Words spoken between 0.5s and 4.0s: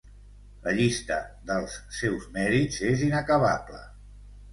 La llista dels seus mèrits és inacabable.